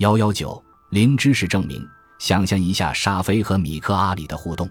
[0.00, 1.86] 幺幺九零知识证明。
[2.18, 4.66] 想象一下沙菲和米克阿里的互动。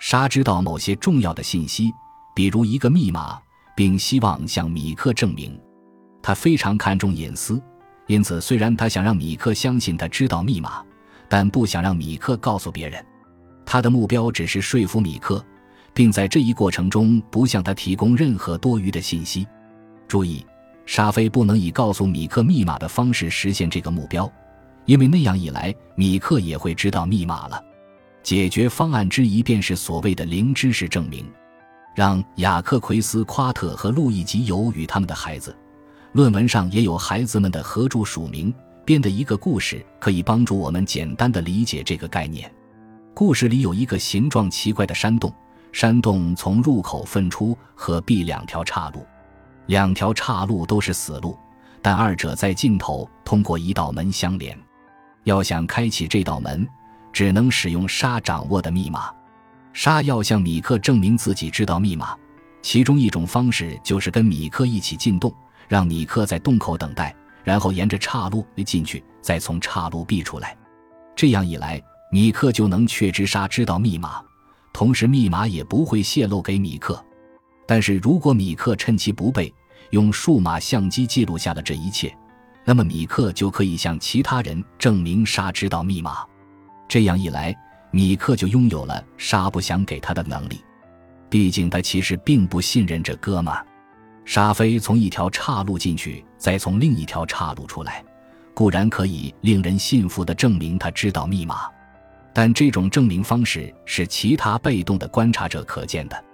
[0.00, 1.92] 沙知道某些重要的信息，
[2.34, 3.38] 比如一个密码，
[3.76, 5.56] 并希望向米克证明。
[6.20, 7.62] 他非常看重隐私，
[8.08, 10.84] 因此虽然他想让米克相信他知道密码，
[11.28, 13.04] 但不想让米克告诉别人。
[13.64, 15.44] 他的目标只是说服米克，
[15.94, 19.46] 并在这一过程中不向他提供任何多余的信息。
[20.08, 20.44] 注意，
[20.86, 24.28] 沙菲不能以告诉米克密码的方式实现这个目标。
[24.86, 27.62] 因为那样一来，米克也会知道密码了。
[28.22, 31.24] 解决方案之一便是所谓的零知识证明，
[31.94, 35.56] 让雅克·奎斯、夸特和路易吉尤与他们的孩子，
[36.12, 38.52] 论文上也有孩子们的合著署名，
[38.84, 42.52] 编的一个故事，可以帮助我们简单的理解这个概念。
[43.14, 45.32] 故事里有一个形状奇怪的山洞，
[45.72, 49.04] 山洞从入口分出和壁两条岔路，
[49.66, 51.36] 两条岔路都是死路，
[51.80, 54.56] 但二者在尽头通过一道门相连。
[55.26, 56.66] 要想开启这道门，
[57.12, 59.10] 只能使用沙掌握的密码。
[59.72, 62.16] 沙要向米克证明自己知道密码，
[62.62, 65.34] 其中一种方式就是跟米克一起进洞，
[65.66, 70.56] 让米克在洞口等待，然后沿着岔路进去，再从岔路闭出来。
[71.16, 74.22] 这样一来，米克就能确知沙知道密码，
[74.72, 77.04] 同时密码也不会泄露给米克。
[77.66, 79.52] 但是如果米克趁其不备，
[79.90, 82.16] 用数码相机记录下了这一切。
[82.68, 86.26] 那么米克就可以向其他人证明沙知道密码，
[86.88, 87.56] 这样一来，
[87.92, 90.60] 米克就拥有了沙不想给他的能力。
[91.30, 93.54] 毕竟他其实并不信任这哥们。
[94.24, 98.04] 沙飞从一条岔路进去，再从另一条岔路出来，
[98.52, 101.70] 固然可以令人信服地证明他知道密码，
[102.34, 106.24] 但这种证明方式是其他被动的观察者可见的。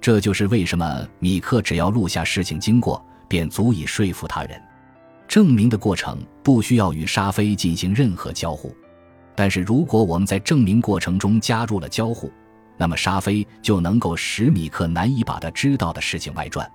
[0.00, 4.58] 这就是为什么米克只要录下事情经过，便足以说服他人。
[5.34, 8.72] 证明的过程不需要与沙菲进行任何交互，
[9.34, 12.30] 但是如果我们在证明过程中加入了交互，
[12.76, 16.70] 那么沙菲就能够使米克难以把他知道的事情外传。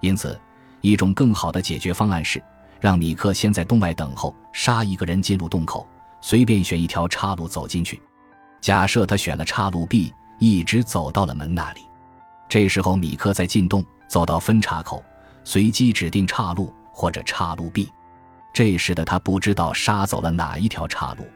[0.00, 0.36] 因此，
[0.80, 2.42] 一种更好的解决方案是
[2.80, 5.86] 让米克先在洞外等候，杀一个人进入洞口，
[6.20, 8.02] 随便选一条岔路走进去。
[8.60, 11.82] 假设他选了岔路 B，一直走到了门那里，
[12.48, 15.00] 这时候米克在进洞，走到分岔口，
[15.44, 16.74] 随机指定岔路。
[16.92, 17.90] 或者岔路 B，
[18.52, 21.26] 这时的他不知道沙走了哪一条岔路。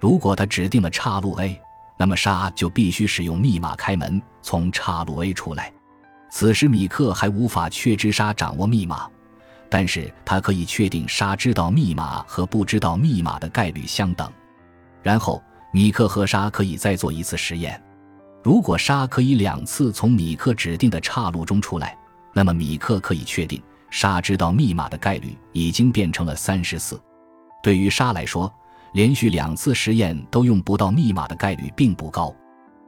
[0.00, 1.60] 如果他指定了岔路 A，
[1.96, 5.72] 那么沙就必须使用密码开门，从岔路 A 出来。
[6.30, 9.08] 此时米克还无法确知沙掌握密码，
[9.70, 14.30] 但是他可以确定沙知道密码和不知道密码的概率相等。
[15.02, 15.42] 然后
[15.72, 17.82] 米克和沙可以再做一次实验。
[18.44, 21.96] 如果沙可以两次从米克指定的岔路中出来，
[22.32, 23.60] 那么米克可以确定。
[23.90, 27.00] 沙知道密码的概率已经变成了三十四。
[27.62, 28.52] 对于沙来说，
[28.92, 32.34] 连续两次实验都用不到密码的概率并不高。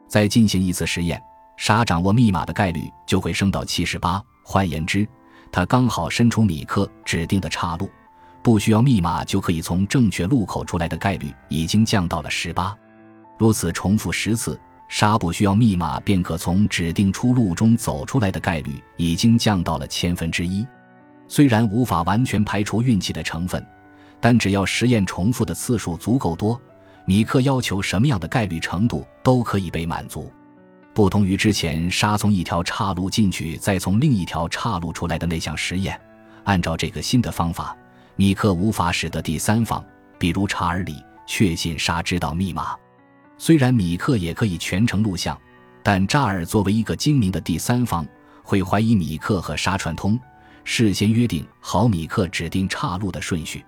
[0.08, 1.22] 再进行一次实验，
[1.56, 4.22] 沙掌握密码的概率就会升到七十八。
[4.44, 5.06] 换言之，
[5.52, 7.88] 他刚好伸出米克指定的岔路，
[8.42, 12.76] 不需要密码就可以从正确路口出来的概率已经降到了十八。
[13.38, 20.66] 如此重复十次，沙不需要密码便可从指定出路中走出来的概率已经降到了千分之一。
[21.30, 23.64] 虽然无法完全排除运气的成分，
[24.18, 26.60] 但只要实验重复的次数足够多，
[27.04, 30.28] 米克要求什么样的概率程度都可以被满足。
[30.92, 35.98] 不同于之前沙从一条岔路进去，再从另一条岔路出来的那项实验，
[36.42, 37.76] 按照这个新的方法，
[38.16, 39.84] 米克无法使得第三方，
[40.18, 40.96] 比如查尔里，
[41.28, 42.74] 确信沙知道密码。
[43.38, 45.40] 虽然米克也可以全程录像，
[45.84, 48.04] 但扎尔作为一个精明的第三方，
[48.42, 50.18] 会怀疑米克和沙串通。
[50.64, 53.64] 事先约定好米克指定岔路的顺序，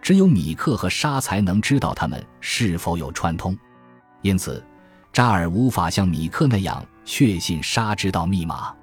[0.00, 3.56] 只有米克和沙才能知道他们是否有串通，
[4.22, 4.64] 因此
[5.12, 8.74] 扎尔无法像米克那样确信沙知道密码。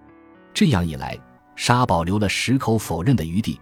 [0.53, 1.17] 这样一来，
[1.55, 3.59] 沙保留了矢口否认的余地，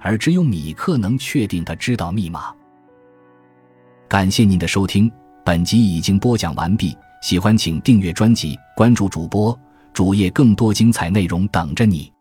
[0.00, 2.54] 而只有米克能确定他知道密码。
[4.08, 5.10] 感谢您的收听，
[5.44, 6.96] 本集已经播讲完毕。
[7.22, 9.58] 喜欢请订阅专辑，关注主播
[9.92, 12.13] 主页，更多精彩内容等着你。